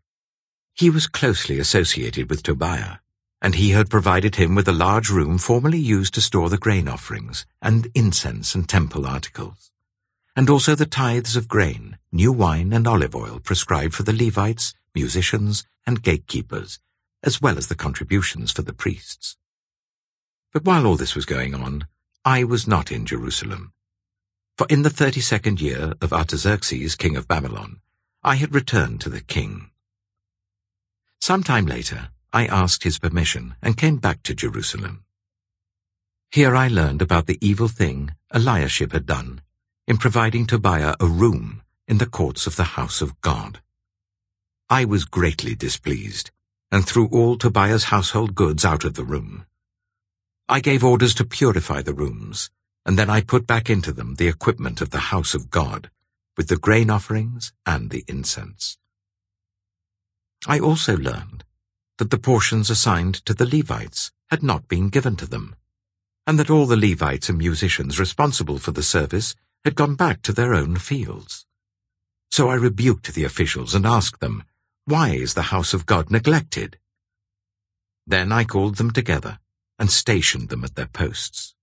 He 0.73 0.89
was 0.89 1.07
closely 1.07 1.59
associated 1.59 2.31
with 2.31 2.43
Tobiah, 2.43 3.01
and 3.43 3.57
he 3.57 3.73
had 3.73 3.91
provided 3.91 4.37
him 4.37 4.55
with 4.55 4.69
a 4.69 4.81
large 4.87 5.11
room 5.11 5.37
formerly 5.37 5.77
used 5.77 6.15
to 6.15 6.23
store 6.23 6.49
the 6.49 6.57
grain 6.57 6.89
offerings 6.89 7.45
and 7.61 7.89
incense 7.95 8.55
and 8.55 8.67
temple 8.67 9.07
articles, 9.07 9.71
and 10.35 10.49
also 10.49 10.75
the 10.75 10.87
tithes 10.87 11.37
of 11.37 11.47
grain, 11.47 11.99
new 12.11 12.33
wine, 12.33 12.73
and 12.73 12.89
olive 12.89 13.15
oil 13.15 13.39
prescribed 13.39 13.93
for 13.93 14.03
the 14.03 14.15
Levites, 14.15 14.73
musicians, 14.95 15.67
and 15.87 16.03
gatekeepers, 16.03 16.79
as 17.23 17.41
well 17.41 17.59
as 17.59 17.67
the 17.67 17.75
contributions 17.75 18.53
for 18.53 18.63
the 18.63 18.73
priests. 18.73 19.37
But 20.53 20.65
while 20.65 20.87
all 20.87 20.97
this 20.97 21.15
was 21.15 21.25
going 21.25 21.55
on, 21.55 21.87
I 22.25 22.45
was 22.45 22.67
not 22.67 22.91
in 22.91 23.07
Jerusalem 23.07 23.73
for 24.59 24.67
in 24.69 24.83
the 24.83 24.91
thirty-second 24.91 25.61
year 25.61 25.95
of 26.01 26.13
Artaxerxes, 26.13 26.97
king 26.97 27.17
of 27.17 27.29
Babylon, 27.29 27.81
I 28.25 28.35
had 28.35 28.53
returned 28.53 29.01
to 29.03 29.09
the 29.09 29.21
king. 29.21 29.71
Some 31.21 31.45
time 31.45 31.65
later, 31.65 32.09
I 32.33 32.47
asked 32.47 32.83
his 32.83 32.99
permission 32.99 33.55
and 33.63 33.77
came 33.77 33.99
back 33.99 34.25
to 34.25 34.35
Jerusalem. 34.35 35.05
Here 36.33 36.57
I 36.57 36.67
learned 36.67 37.01
about 37.01 37.27
the 37.27 37.39
evil 37.41 37.69
thing 37.69 38.17
Eliashib 38.35 38.93
had 38.93 39.07
done 39.07 39.43
in 39.87 39.97
providing 39.97 40.45
Tobiah 40.45 40.97
a 40.99 41.07
room 41.07 41.63
in 41.87 41.99
the 41.99 42.07
courts 42.07 42.49
of 42.49 42.57
the 42.57 42.75
house 42.75 43.01
of 43.01 43.21
God. 43.21 43.61
I 44.69 44.85
was 44.85 45.05
greatly 45.05 45.55
displeased, 45.55 46.33
and 46.71 46.87
threw 46.87 47.07
all 47.09 47.37
Tobiah's 47.37 47.85
household 47.85 48.35
goods 48.35 48.65
out 48.65 48.85
of 48.85 48.95
the 48.95 49.05
room. 49.05 49.47
I 50.49 50.61
gave 50.61 50.85
orders 50.85 51.15
to 51.15 51.25
purify 51.25 51.83
the 51.83 51.95
rooms, 51.95 52.51
and 52.87 52.99
then 52.99 53.11
I 53.11 53.21
put 53.21 53.47
back 53.47 53.69
into 53.69 53.93
them 53.93 54.15
the 54.15 54.29
equipment 54.29 54.81
of 54.81 54.91
the 54.91 55.11
house 55.13 55.35
of 55.35 55.51
God, 55.51 55.91
with 56.37 56.49
the 56.49 56.57
grain 56.57 56.91
offerings 56.91 57.53
and 57.67 57.91
the 57.91 58.05
incense. 58.09 58.79
I 60.47 60.59
also 60.59 60.97
learned 60.97 61.45
that 61.99 62.11
the 62.11 62.19
portions 62.19 62.71
assigned 62.71 63.17
to 63.27 63.35
the 63.35 63.47
Levites 63.47 64.13
had 64.31 64.43
not 64.43 64.69
been 64.69 64.89
given 64.89 65.17
to 65.17 65.27
them, 65.27 65.57
and 66.27 66.39
that 66.39 66.51
all 66.51 66.67
the 66.67 66.77
Levites 66.77 67.29
and 67.29 67.39
musicians 67.39 67.99
responsible 67.99 68.59
for 68.59 68.71
the 68.71 68.83
service 68.83 69.35
had 69.65 69.75
gone 69.75 69.97
back 69.97 70.23
to 70.23 70.33
their 70.33 70.55
own 70.55 70.77
fields. 70.77 71.45
So 72.31 72.49
I 72.49 72.55
rebuked 72.55 73.13
the 73.15 73.25
officials 73.25 73.75
and 73.75 73.85
asked 73.85 74.21
them, 74.21 74.45
Why 74.89 75.11
is 75.11 75.35
the 75.35 75.53
house 75.53 75.75
of 75.75 75.85
God 75.85 76.11
neglected? 76.11 76.79
Then 78.07 78.33
I 78.33 78.45
called 78.45 78.77
them 78.77 78.91
together 78.91 79.39
and 79.79 79.91
stationed 79.91 80.49
them 80.49 80.65
at 80.65 80.77
their 80.77 80.87
posts. 80.87 81.55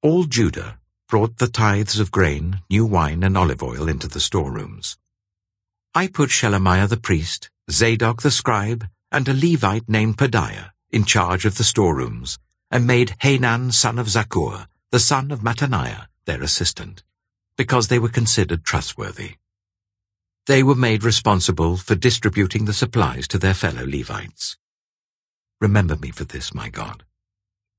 All 0.00 0.24
Judah 0.24 0.78
brought 1.06 1.36
the 1.36 1.48
tithes 1.48 2.00
of 2.00 2.10
grain, 2.10 2.62
new 2.70 2.86
wine, 2.86 3.22
and 3.22 3.36
olive 3.36 3.62
oil 3.62 3.90
into 3.90 4.08
the 4.08 4.20
storerooms. 4.20 4.96
I 5.94 6.06
put 6.06 6.30
Shelemiah 6.30 6.88
the 6.88 6.96
priest, 6.96 7.50
Zadok 7.70 8.22
the 8.22 8.30
scribe, 8.30 8.86
and 9.12 9.28
a 9.28 9.34
Levite 9.34 9.86
named 9.86 10.16
Pedaiah 10.16 10.70
in 10.90 11.04
charge 11.04 11.44
of 11.44 11.58
the 11.58 11.62
storerooms, 11.62 12.38
and 12.70 12.86
made 12.86 13.16
Hanan 13.20 13.70
son 13.70 13.98
of 13.98 14.06
Zaccur, 14.06 14.66
the 14.92 14.98
son 14.98 15.30
of 15.30 15.40
Mattaniah, 15.40 16.06
their 16.24 16.42
assistant, 16.42 17.02
because 17.58 17.88
they 17.88 17.98
were 17.98 18.08
considered 18.08 18.64
trustworthy. 18.64 19.34
They 20.48 20.64
were 20.64 20.74
made 20.74 21.04
responsible 21.04 21.76
for 21.76 21.94
distributing 21.94 22.64
the 22.64 22.72
supplies 22.72 23.28
to 23.28 23.38
their 23.38 23.54
fellow 23.54 23.86
Levites. 23.86 24.56
Remember 25.60 25.94
me 25.94 26.10
for 26.10 26.24
this, 26.24 26.52
my 26.52 26.68
God 26.68 27.04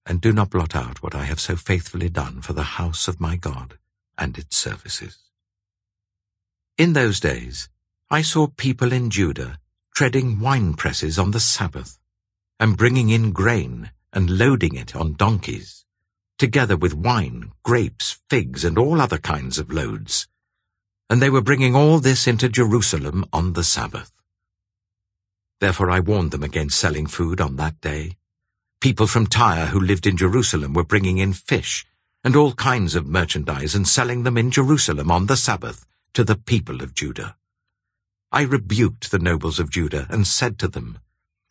and 0.10 0.20
do 0.20 0.34
not 0.34 0.50
blot 0.50 0.76
out 0.76 1.04
what 1.04 1.14
I 1.14 1.26
have 1.26 1.40
so 1.40 1.56
faithfully 1.56 2.10
done 2.10 2.42
for 2.42 2.54
the 2.54 2.80
house 2.80 3.08
of 3.08 3.22
my 3.22 3.36
God 3.36 3.78
and 4.18 4.40
its 4.40 4.58
services. 4.58 5.20
In 6.80 6.94
those 6.94 7.20
days, 7.20 7.70
I 8.10 8.24
saw 8.24 8.48
people 8.48 8.92
in 8.92 9.12
Judah 9.12 9.60
treading 9.94 10.40
wine 10.40 10.74
presses 10.74 11.20
on 11.20 11.30
the 11.30 11.40
Sabbath, 11.40 12.00
and 12.60 12.76
bringing 12.76 13.10
in 13.10 13.32
grain 13.32 13.92
and 14.12 14.40
loading 14.40 14.76
it 14.76 14.96
on 14.96 15.14
donkeys, 15.14 15.86
together 16.40 16.76
with 16.76 16.96
wine, 16.96 17.52
grapes, 17.64 18.20
figs, 18.30 18.66
and 18.66 18.80
all 18.80 19.00
other 19.00 19.20
kinds 19.20 19.60
of 19.60 19.72
loads. 19.72 20.28
And 21.10 21.22
they 21.22 21.30
were 21.30 21.42
bringing 21.42 21.76
all 21.76 22.00
this 22.00 22.28
into 22.28 22.48
Jerusalem 22.48 23.26
on 23.34 23.54
the 23.54 23.64
Sabbath. 23.64 24.12
Therefore 25.60 25.90
I 25.90 26.00
warned 26.00 26.32
them 26.32 26.44
against 26.44 26.80
selling 26.80 27.08
food 27.08 27.42
on 27.42 27.56
that 27.56 27.82
day. 27.82 28.18
People 28.80 29.08
from 29.08 29.28
Tyre 29.28 29.68
who 29.68 29.80
lived 29.80 30.06
in 30.06 30.16
Jerusalem 30.16 30.74
were 30.74 30.86
bringing 30.86 31.18
in 31.18 31.34
fish 31.34 31.86
and 32.24 32.36
all 32.36 32.54
kinds 32.54 32.96
of 32.96 33.08
merchandise 33.08 33.76
and 33.76 33.88
selling 33.88 34.24
them 34.24 34.38
in 34.38 34.52
Jerusalem 34.52 35.12
on 35.12 35.26
the 35.26 35.36
Sabbath 35.36 35.86
to 36.14 36.24
the 36.24 36.36
people 36.36 36.82
of 36.82 36.94
Judah. 36.94 37.36
I 38.32 38.44
rebuked 38.44 39.10
the 39.10 39.20
nobles 39.20 39.60
of 39.60 39.72
Judah 39.72 40.06
and 40.10 40.28
said 40.28 40.60
to 40.60 40.68
them, 40.68 41.00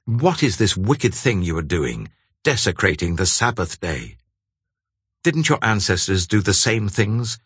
What 0.05 0.43
is 0.43 0.57
this 0.57 0.77
wicked 0.77 1.15
thing 1.15 1.43
you 1.43 1.59
are 1.59 1.63
doing, 1.63 2.09
desecrating 2.45 3.17
the 3.17 3.27
Sabbath 3.27 3.81
day? 3.81 4.17
Didn't 5.25 5.49
your 5.49 5.59
ancestors 5.61 6.27
do 6.27 6.41
the 6.41 6.55
same 6.55 6.89
things, 6.89 7.39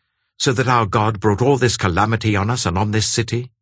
so 0.43 0.53
that 0.53 0.67
our 0.67 0.87
God 0.87 1.21
brought 1.21 1.41
all 1.41 1.57
this 1.57 1.77
calamity 1.77 2.35
on 2.35 2.51
us 2.51 2.67
and 2.67 2.77
on 2.77 2.91
this 2.91 3.07
city? 3.07 3.53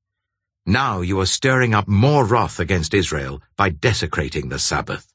Now 0.64 1.02
you 1.02 1.20
are 1.20 1.26
stirring 1.26 1.74
up 1.74 1.86
more 1.86 2.24
wrath 2.24 2.58
against 2.58 2.94
Israel 2.94 3.42
by 3.54 3.68
desecrating 3.68 4.48
the 4.48 4.58
Sabbath. 4.58 5.12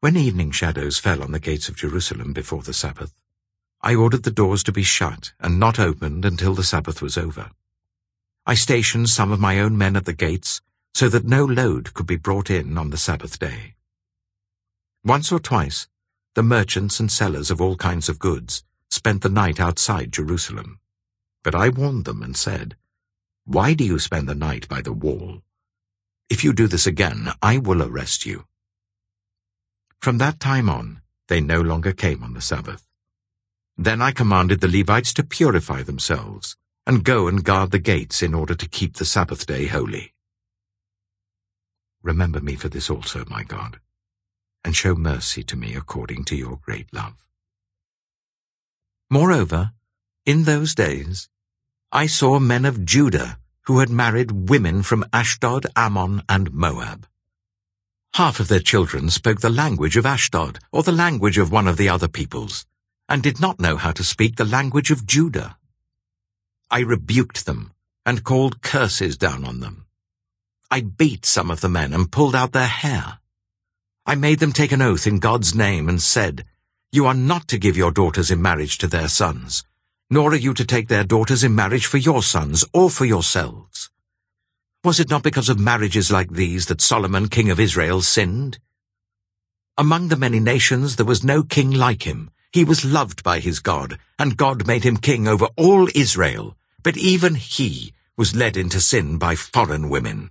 When 0.00 0.14
evening 0.14 0.50
shadows 0.50 0.98
fell 0.98 1.22
on 1.22 1.32
the 1.32 1.40
gates 1.40 1.70
of 1.70 1.76
Jerusalem 1.76 2.34
before 2.34 2.60
the 2.60 2.74
Sabbath, 2.74 3.14
I 3.80 3.94
ordered 3.94 4.24
the 4.24 4.30
doors 4.30 4.62
to 4.64 4.72
be 4.72 4.82
shut 4.82 5.32
and 5.40 5.58
not 5.58 5.78
opened 5.78 6.26
until 6.26 6.52
the 6.52 6.64
Sabbath 6.64 7.00
was 7.00 7.16
over. 7.16 7.50
I 8.44 8.56
stationed 8.56 9.08
some 9.08 9.32
of 9.32 9.40
my 9.40 9.58
own 9.58 9.78
men 9.78 9.96
at 9.96 10.04
the 10.04 10.12
gates 10.12 10.60
so 10.92 11.08
that 11.08 11.24
no 11.24 11.46
load 11.46 11.94
could 11.94 12.06
be 12.06 12.16
brought 12.16 12.50
in 12.50 12.76
on 12.76 12.90
the 12.90 12.98
Sabbath 12.98 13.38
day. 13.38 13.72
Once 15.02 15.32
or 15.32 15.38
twice, 15.38 15.88
the 16.34 16.42
merchants 16.42 17.00
and 17.00 17.10
sellers 17.10 17.50
of 17.50 17.58
all 17.58 17.76
kinds 17.76 18.10
of 18.10 18.18
goods 18.18 18.64
spent 18.90 19.22
the 19.22 19.28
night 19.28 19.60
outside 19.60 20.12
Jerusalem. 20.12 20.80
But 21.42 21.54
I 21.54 21.68
warned 21.68 22.04
them 22.04 22.22
and 22.22 22.36
said, 22.36 22.76
Why 23.44 23.74
do 23.74 23.84
you 23.84 23.98
spend 23.98 24.28
the 24.28 24.34
night 24.34 24.68
by 24.68 24.82
the 24.82 24.92
wall? 24.92 25.42
If 26.28 26.44
you 26.44 26.52
do 26.52 26.66
this 26.66 26.86
again, 26.86 27.30
I 27.40 27.58
will 27.58 27.82
arrest 27.82 28.26
you. 28.26 28.44
From 30.00 30.18
that 30.18 30.40
time 30.40 30.68
on, 30.68 31.00
they 31.28 31.40
no 31.40 31.60
longer 31.60 31.92
came 31.92 32.22
on 32.22 32.34
the 32.34 32.40
Sabbath. 32.40 32.86
Then 33.76 34.02
I 34.02 34.12
commanded 34.12 34.60
the 34.60 34.68
Levites 34.68 35.12
to 35.14 35.22
purify 35.22 35.82
themselves 35.82 36.56
and 36.86 37.04
go 37.04 37.28
and 37.28 37.44
guard 37.44 37.70
the 37.70 37.78
gates 37.78 38.22
in 38.22 38.34
order 38.34 38.54
to 38.54 38.68
keep 38.68 38.96
the 38.96 39.04
Sabbath 39.04 39.46
day 39.46 39.66
holy. 39.66 40.14
Remember 42.02 42.40
me 42.40 42.54
for 42.56 42.68
this 42.68 42.88
also, 42.88 43.24
my 43.28 43.42
God, 43.42 43.80
and 44.64 44.74
show 44.74 44.94
mercy 44.94 45.42
to 45.44 45.56
me 45.56 45.74
according 45.74 46.24
to 46.24 46.36
your 46.36 46.56
great 46.56 46.92
love. 46.92 47.27
Moreover, 49.10 49.72
in 50.26 50.44
those 50.44 50.74
days, 50.74 51.28
I 51.90 52.06
saw 52.06 52.38
men 52.38 52.66
of 52.66 52.84
Judah 52.84 53.38
who 53.62 53.78
had 53.78 53.88
married 53.88 54.48
women 54.50 54.82
from 54.82 55.06
Ashdod, 55.12 55.66
Ammon, 55.74 56.22
and 56.28 56.52
Moab. 56.52 57.06
Half 58.14 58.40
of 58.40 58.48
their 58.48 58.60
children 58.60 59.08
spoke 59.08 59.40
the 59.40 59.48
language 59.48 59.96
of 59.96 60.04
Ashdod 60.04 60.58
or 60.72 60.82
the 60.82 60.92
language 60.92 61.38
of 61.38 61.50
one 61.50 61.66
of 61.66 61.78
the 61.78 61.88
other 61.88 62.08
peoples, 62.08 62.66
and 63.08 63.22
did 63.22 63.40
not 63.40 63.60
know 63.60 63.76
how 63.76 63.92
to 63.92 64.04
speak 64.04 64.36
the 64.36 64.44
language 64.44 64.90
of 64.90 65.06
Judah. 65.06 65.56
I 66.70 66.80
rebuked 66.80 67.46
them 67.46 67.72
and 68.04 68.24
called 68.24 68.60
curses 68.60 69.16
down 69.16 69.44
on 69.44 69.60
them. 69.60 69.86
I 70.70 70.82
beat 70.82 71.24
some 71.24 71.50
of 71.50 71.62
the 71.62 71.70
men 71.70 71.94
and 71.94 72.12
pulled 72.12 72.34
out 72.34 72.52
their 72.52 72.66
hair. 72.66 73.20
I 74.04 74.16
made 74.16 74.38
them 74.40 74.52
take 74.52 74.72
an 74.72 74.82
oath 74.82 75.06
in 75.06 75.18
God's 75.18 75.54
name 75.54 75.88
and 75.88 76.02
said, 76.02 76.44
You 76.90 77.04
are 77.04 77.12
not 77.12 77.48
to 77.48 77.58
give 77.58 77.76
your 77.76 77.90
daughters 77.90 78.30
in 78.30 78.40
marriage 78.40 78.78
to 78.78 78.86
their 78.86 79.08
sons, 79.08 79.62
nor 80.08 80.32
are 80.32 80.36
you 80.36 80.54
to 80.54 80.64
take 80.64 80.88
their 80.88 81.04
daughters 81.04 81.44
in 81.44 81.54
marriage 81.54 81.84
for 81.84 81.98
your 81.98 82.22
sons 82.22 82.64
or 82.72 82.88
for 82.88 83.04
yourselves. 83.04 83.90
Was 84.82 84.98
it 84.98 85.10
not 85.10 85.22
because 85.22 85.50
of 85.50 85.58
marriages 85.58 86.10
like 86.10 86.30
these 86.30 86.64
that 86.66 86.80
Solomon, 86.80 87.28
king 87.28 87.50
of 87.50 87.60
Israel, 87.60 88.00
sinned? 88.00 88.58
Among 89.76 90.08
the 90.08 90.16
many 90.16 90.40
nations 90.40 90.96
there 90.96 91.04
was 91.04 91.22
no 91.22 91.42
king 91.42 91.70
like 91.70 92.04
him. 92.04 92.30
He 92.52 92.64
was 92.64 92.86
loved 92.86 93.22
by 93.22 93.40
his 93.40 93.60
God, 93.60 93.98
and 94.18 94.38
God 94.38 94.66
made 94.66 94.84
him 94.84 94.96
king 94.96 95.28
over 95.28 95.48
all 95.56 95.88
Israel. 95.94 96.56
But 96.82 96.96
even 96.96 97.34
he 97.34 97.92
was 98.16 98.34
led 98.34 98.56
into 98.56 98.80
sin 98.80 99.18
by 99.18 99.34
foreign 99.34 99.90
women. 99.90 100.30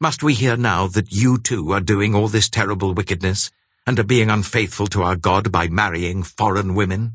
Must 0.00 0.22
we 0.22 0.34
hear 0.34 0.56
now 0.56 0.86
that 0.86 1.10
you 1.10 1.36
too 1.36 1.72
are 1.72 1.80
doing 1.80 2.14
all 2.14 2.28
this 2.28 2.48
terrible 2.48 2.94
wickedness, 2.94 3.50
and 3.88 3.98
are 3.98 4.04
being 4.04 4.28
unfaithful 4.28 4.86
to 4.86 5.02
our 5.02 5.16
God 5.16 5.50
by 5.50 5.66
marrying 5.66 6.22
foreign 6.22 6.74
women? 6.74 7.14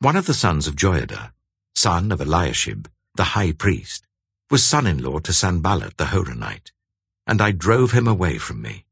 One 0.00 0.16
of 0.16 0.26
the 0.26 0.34
sons 0.34 0.66
of 0.66 0.74
Joiada, 0.74 1.30
son 1.76 2.10
of 2.10 2.20
Eliashib, 2.20 2.88
the 3.14 3.30
high 3.36 3.52
priest, 3.52 4.04
was 4.50 4.64
son-in-law 4.64 5.20
to 5.20 5.32
Sanballat 5.32 5.96
the 5.96 6.06
Horonite, 6.06 6.72
and 7.24 7.40
I 7.40 7.52
drove 7.52 7.92
him 7.92 8.08
away 8.08 8.36
from 8.38 8.60
me. 8.60 8.84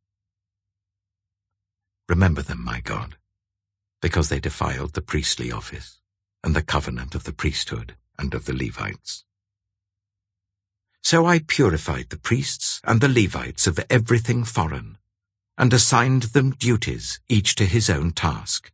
Remember 2.08 2.42
them, 2.42 2.64
my 2.64 2.80
God, 2.80 3.16
because 4.00 4.28
they 4.28 4.38
defiled 4.38 4.92
the 4.92 5.02
priestly 5.02 5.50
office 5.50 5.98
and 6.44 6.54
the 6.54 6.62
covenant 6.62 7.16
of 7.16 7.24
the 7.24 7.32
priesthood 7.32 7.96
and 8.20 8.34
of 8.34 8.44
the 8.44 8.54
Levites. 8.54 9.24
So 11.02 11.26
I 11.26 11.40
purified 11.40 12.10
the 12.10 12.18
priests 12.18 12.80
and 12.84 13.00
the 13.00 13.08
Levites 13.08 13.66
of 13.66 13.84
everything 13.90 14.44
foreign, 14.44 14.96
and 15.56 15.72
assigned 15.72 16.24
them 16.34 16.50
duties, 16.50 17.20
each 17.28 17.54
to 17.54 17.64
his 17.64 17.88
own 17.88 18.10
task. 18.10 18.72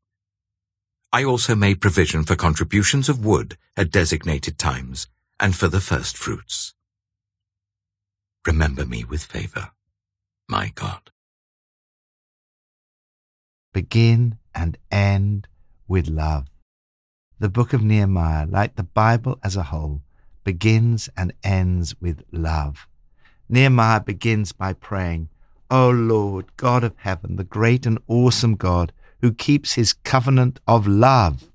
I 1.13 1.25
also 1.25 1.55
made 1.55 1.81
provision 1.81 2.25
for 2.25 2.37
contributions 2.37 3.09
of 3.09 3.25
wood 3.25 3.59
at 3.77 3.91
designated 3.91 4.59
times, 4.59 5.09
and 5.39 5.57
for 5.57 5.69
the 5.69 5.81
first 5.81 6.17
fruits. 6.17 6.75
Remember 8.47 8.87
me 8.87 9.05
with 9.05 9.25
favor, 9.25 9.71
my 10.49 10.73
God. 10.75 11.11
Begin 13.73 14.39
and 14.55 14.79
end 14.91 15.47
with 15.87 16.09
love. 16.09 16.47
The 17.39 17.49
book 17.49 17.73
of 17.73 17.83
Nehemiah, 17.83 18.47
like 18.47 18.77
the 18.77 18.83
Bible 18.83 19.39
as 19.43 19.57
a 19.57 19.65
whole, 19.65 20.03
begins 20.45 21.09
and 21.17 21.33
ends 21.43 21.95
with 22.01 22.23
love. 22.33 22.87
Nehemiah 23.49 24.01
begins 24.01 24.53
by 24.53 24.73
praying, 24.73 25.29
O 25.71 25.91
Lord, 25.91 26.47
God 26.57 26.83
of 26.85 26.95
heaven, 26.99 27.37
the 27.37 27.45
great 27.45 27.87
and 27.87 27.99
awesome 28.09 28.57
God, 28.57 28.93
who 29.21 29.33
keeps 29.33 29.75
his 29.75 29.93
covenant 29.93 30.61
of 30.67 30.87
love. 30.87 31.51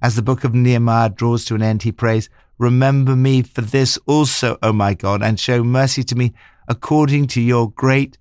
As 0.00 0.16
the 0.16 0.22
book 0.22 0.44
of 0.44 0.54
Nehemiah 0.54 1.10
draws 1.10 1.44
to 1.46 1.54
an 1.54 1.62
end, 1.62 1.82
he 1.82 1.92
prays, 1.92 2.28
Remember 2.58 3.14
me 3.14 3.42
for 3.42 3.60
this 3.60 3.98
also, 4.06 4.56
O 4.62 4.72
my 4.72 4.94
God, 4.94 5.22
and 5.22 5.38
show 5.38 5.62
mercy 5.62 6.02
to 6.04 6.14
me 6.14 6.32
according 6.68 7.26
to 7.28 7.40
your 7.40 7.70
great 7.70 8.18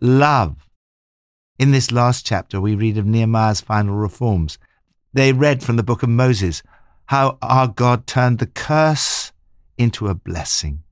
love. 0.00 0.68
In 1.58 1.70
this 1.70 1.92
last 1.92 2.26
chapter, 2.26 2.60
we 2.60 2.74
read 2.74 2.98
of 2.98 3.06
Nehemiah's 3.06 3.60
final 3.60 3.94
reforms. 3.94 4.58
They 5.12 5.32
read 5.32 5.62
from 5.62 5.76
the 5.76 5.82
book 5.82 6.02
of 6.02 6.08
Moses 6.08 6.62
how 7.06 7.38
our 7.42 7.68
God 7.68 8.06
turned 8.06 8.38
the 8.38 8.46
curse 8.46 9.32
into 9.76 10.08
a 10.08 10.14
blessing. 10.14 10.82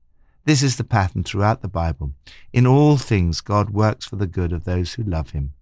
This 0.45 0.61
is 0.61 0.75
the 0.75 0.83
pattern 0.83 1.23
throughout 1.23 1.61
the 1.61 1.69
Bible. 1.69 2.13
In 2.51 2.67
all 2.67 2.97
things, 2.97 3.39
God 3.39 3.69
works 3.69 4.05
for 4.05 4.17
the 4.17 4.27
good 4.27 4.51
of 4.51 4.65
those 4.65 4.93
who 4.93 5.03
love 5.03 5.29
him. 5.29 5.53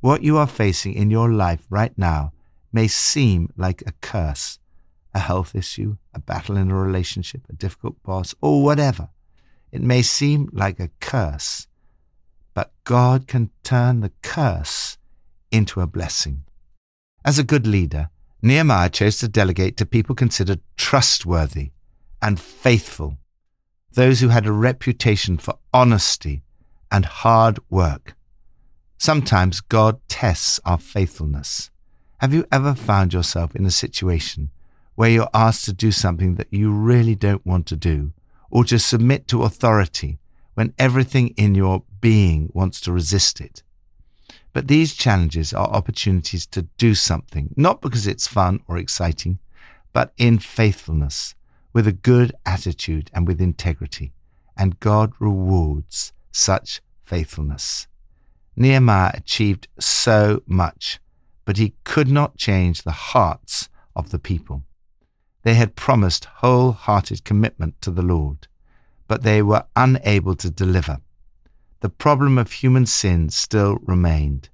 What 0.00 0.22
you 0.22 0.36
are 0.36 0.46
facing 0.46 0.92
in 0.92 1.10
your 1.10 1.32
life 1.32 1.64
right 1.70 1.96
now 1.96 2.32
may 2.70 2.86
seem 2.86 3.50
like 3.56 3.82
a 3.86 3.92
curse, 4.02 4.58
a 5.14 5.20
health 5.20 5.54
issue, 5.54 5.96
a 6.12 6.18
battle 6.18 6.58
in 6.58 6.70
a 6.70 6.74
relationship, 6.74 7.42
a 7.48 7.54
difficult 7.54 8.02
boss, 8.02 8.34
or 8.42 8.62
whatever. 8.62 9.08
It 9.72 9.80
may 9.80 10.02
seem 10.02 10.50
like 10.52 10.78
a 10.78 10.90
curse, 11.00 11.66
but 12.52 12.72
God 12.84 13.26
can 13.26 13.50
turn 13.62 14.00
the 14.00 14.12
curse 14.20 14.98
into 15.50 15.80
a 15.80 15.86
blessing. 15.86 16.44
As 17.24 17.38
a 17.38 17.44
good 17.44 17.66
leader, 17.66 18.10
Nehemiah 18.42 18.90
chose 18.90 19.16
to 19.20 19.28
delegate 19.28 19.78
to 19.78 19.86
people 19.86 20.14
considered 20.14 20.60
trustworthy 20.76 21.70
and 22.20 22.38
faithful, 22.38 23.16
those 23.94 24.20
who 24.20 24.28
had 24.28 24.46
a 24.46 24.52
reputation 24.52 25.38
for 25.38 25.58
honesty 25.72 26.42
and 26.90 27.04
hard 27.04 27.58
work. 27.70 28.14
Sometimes 28.98 29.60
God 29.60 30.00
tests 30.08 30.60
our 30.64 30.78
faithfulness. 30.78 31.70
Have 32.18 32.32
you 32.32 32.46
ever 32.50 32.74
found 32.74 33.12
yourself 33.12 33.54
in 33.54 33.66
a 33.66 33.70
situation 33.70 34.50
where 34.94 35.10
you're 35.10 35.28
asked 35.34 35.64
to 35.64 35.72
do 35.72 35.90
something 35.90 36.36
that 36.36 36.52
you 36.52 36.72
really 36.72 37.14
don't 37.14 37.44
want 37.44 37.66
to 37.66 37.76
do, 37.76 38.12
or 38.50 38.64
to 38.64 38.78
submit 38.78 39.26
to 39.26 39.42
authority 39.42 40.18
when 40.54 40.72
everything 40.78 41.28
in 41.36 41.54
your 41.54 41.82
being 42.00 42.48
wants 42.54 42.80
to 42.80 42.92
resist 42.92 43.40
it. 43.40 43.62
But 44.52 44.68
these 44.68 44.94
challenges 44.94 45.52
are 45.52 45.66
opportunities 45.66 46.46
to 46.46 46.62
do 46.78 46.94
something, 46.94 47.52
not 47.56 47.80
because 47.80 48.06
it's 48.06 48.28
fun 48.28 48.60
or 48.68 48.78
exciting, 48.78 49.40
but 49.92 50.12
in 50.16 50.38
faithfulness, 50.38 51.34
with 51.74 51.86
a 51.86 51.92
good 51.92 52.32
attitude 52.46 53.10
and 53.12 53.26
with 53.26 53.40
integrity. 53.40 54.14
And 54.56 54.80
God 54.80 55.12
rewards 55.18 56.14
such 56.32 56.80
faithfulness. 57.04 57.86
Nehemiah 58.56 59.10
achieved 59.14 59.68
so 59.78 60.42
much, 60.46 61.00
but 61.44 61.58
he 61.58 61.74
could 61.84 62.08
not 62.08 62.38
change 62.38 62.82
the 62.82 62.92
hearts 62.92 63.68
of 63.94 64.10
the 64.10 64.18
people. 64.18 64.62
They 65.42 65.54
had 65.54 65.76
promised 65.76 66.26
wholehearted 66.36 67.24
commitment 67.24 67.82
to 67.82 67.90
the 67.90 68.02
Lord, 68.02 68.46
but 69.08 69.22
they 69.22 69.42
were 69.42 69.66
unable 69.76 70.36
to 70.36 70.50
deliver. 70.50 70.98
The 71.80 71.90
problem 71.90 72.38
of 72.38 72.50
human 72.50 72.86
sin 72.86 73.28
still 73.28 73.78
remained. 73.82 74.48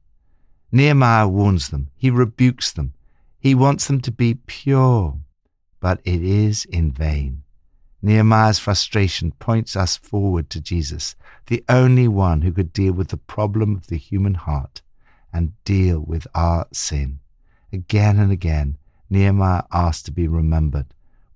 Nehemiah 0.72 1.28
warns 1.28 1.68
them, 1.68 1.90
he 1.96 2.10
rebukes 2.10 2.72
them, 2.72 2.94
he 3.38 3.54
wants 3.54 3.86
them 3.86 4.00
to 4.00 4.10
be 4.10 4.34
pure, 4.34 5.18
but 5.80 6.00
it 6.04 6.22
is 6.22 6.64
in 6.66 6.92
vain. 6.92 7.42
Nehemiah's 8.02 8.58
frustration 8.58 9.32
points 9.32 9.76
us 9.76 9.96
forward 9.96 10.48
to 10.50 10.60
Jesus, 10.60 11.16
the 11.46 11.64
only 11.68 12.08
one 12.08 12.42
who 12.42 12.52
could 12.52 12.72
deal 12.72 12.92
with 12.92 13.08
the 13.08 13.16
problem 13.16 13.74
of 13.74 13.88
the 13.88 13.98
human 13.98 14.34
heart 14.34 14.82
and 15.32 15.52
deal 15.64 16.00
with 16.00 16.26
our 16.34 16.66
sin. 16.72 17.20
Again 17.72 18.18
and 18.18 18.32
again, 18.32 18.78
Nehemiah 19.10 19.64
asked 19.72 20.06
to 20.06 20.12
be 20.12 20.28
remembered 20.28 20.86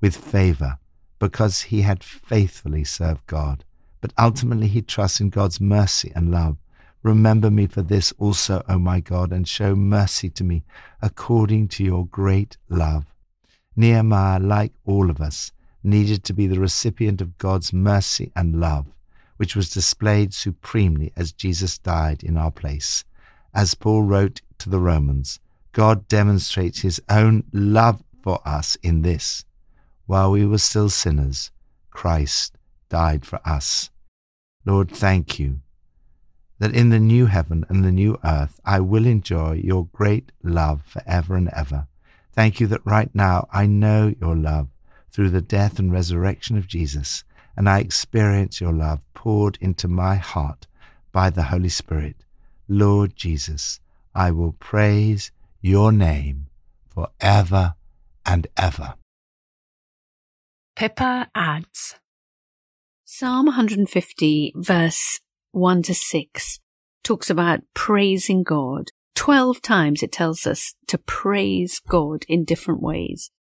with 0.00 0.16
favor 0.16 0.78
because 1.18 1.62
he 1.62 1.82
had 1.82 2.04
faithfully 2.04 2.84
served 2.84 3.26
God. 3.26 3.64
But 4.00 4.12
ultimately, 4.18 4.68
he 4.68 4.82
trusts 4.82 5.20
in 5.20 5.30
God's 5.30 5.60
mercy 5.60 6.12
and 6.14 6.30
love. 6.30 6.58
Remember 7.02 7.50
me 7.50 7.66
for 7.66 7.82
this 7.82 8.12
also, 8.18 8.62
O 8.68 8.78
my 8.78 9.00
God, 9.00 9.32
and 9.32 9.46
show 9.46 9.74
mercy 9.74 10.28
to 10.30 10.44
me 10.44 10.64
according 11.00 11.68
to 11.68 11.84
your 11.84 12.06
great 12.06 12.56
love. 12.68 13.13
Nehemiah, 13.76 14.38
like 14.38 14.72
all 14.84 15.10
of 15.10 15.20
us, 15.20 15.52
needed 15.82 16.24
to 16.24 16.32
be 16.32 16.46
the 16.46 16.60
recipient 16.60 17.20
of 17.20 17.38
God's 17.38 17.72
mercy 17.72 18.32
and 18.34 18.60
love, 18.60 18.86
which 19.36 19.54
was 19.54 19.70
displayed 19.70 20.32
supremely 20.32 21.12
as 21.16 21.32
Jesus 21.32 21.78
died 21.78 22.22
in 22.22 22.36
our 22.36 22.50
place. 22.50 23.04
As 23.52 23.74
Paul 23.74 24.02
wrote 24.02 24.40
to 24.58 24.70
the 24.70 24.80
Romans, 24.80 25.40
God 25.72 26.08
demonstrates 26.08 26.80
his 26.80 27.00
own 27.08 27.44
love 27.52 28.02
for 28.22 28.40
us 28.46 28.76
in 28.82 29.02
this. 29.02 29.44
While 30.06 30.30
we 30.30 30.46
were 30.46 30.58
still 30.58 30.88
sinners, 30.88 31.50
Christ 31.90 32.56
died 32.88 33.26
for 33.26 33.40
us. 33.44 33.90
Lord, 34.64 34.90
thank 34.90 35.38
you 35.38 35.60
that 36.58 36.74
in 36.74 36.90
the 36.90 37.00
new 37.00 37.26
heaven 37.26 37.66
and 37.68 37.84
the 37.84 37.92
new 37.92 38.18
earth 38.24 38.60
I 38.64 38.80
will 38.80 39.06
enjoy 39.06 39.60
your 39.62 39.86
great 39.92 40.32
love 40.42 40.82
forever 40.86 41.34
and 41.34 41.48
ever. 41.48 41.88
Thank 42.34 42.58
you 42.58 42.66
that 42.66 42.84
right 42.84 43.14
now 43.14 43.46
I 43.52 43.66
know 43.66 44.12
your 44.20 44.34
love 44.34 44.68
through 45.12 45.30
the 45.30 45.40
death 45.40 45.78
and 45.78 45.92
resurrection 45.92 46.58
of 46.58 46.66
Jesus, 46.66 47.22
and 47.56 47.68
I 47.68 47.78
experience 47.78 48.60
your 48.60 48.72
love 48.72 49.04
poured 49.14 49.56
into 49.60 49.86
my 49.86 50.16
heart 50.16 50.66
by 51.12 51.30
the 51.30 51.44
Holy 51.44 51.68
Spirit. 51.68 52.24
Lord 52.66 53.14
Jesus, 53.14 53.78
I 54.14 54.32
will 54.32 54.52
praise 54.52 55.30
your 55.60 55.92
name 55.92 56.48
for 56.88 57.08
ever 57.20 57.74
and 58.26 58.48
ever. 58.56 58.94
Pippa 60.74 61.28
adds 61.36 61.94
Psalm 63.04 63.46
150, 63.46 64.54
verse 64.56 65.20
1 65.52 65.82
to 65.84 65.94
6, 65.94 66.58
talks 67.04 67.30
about 67.30 67.60
praising 67.74 68.42
God. 68.42 68.90
Twelve 69.14 69.62
times 69.62 70.02
it 70.02 70.12
tells 70.12 70.46
us 70.46 70.74
to 70.88 70.98
praise 70.98 71.80
God 71.80 72.24
in 72.28 72.44
different 72.44 72.82
ways. 72.82 73.30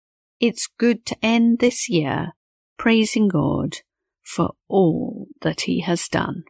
It's 0.40 0.68
good 0.78 1.04
to 1.06 1.16
end 1.22 1.58
this 1.58 1.88
year 1.88 2.32
praising 2.78 3.28
God 3.28 3.78
for 4.22 4.54
all 4.68 5.28
that 5.42 5.62
He 5.62 5.80
has 5.80 6.08
done. 6.08 6.44